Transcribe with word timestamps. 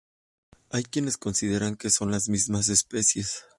Hay 0.71 0.81
quienes 0.81 1.15
consideran 1.19 1.75
que 1.75 1.91
son 1.91 2.09
la 2.09 2.17
misma 2.27 2.61
especie. 2.61 3.23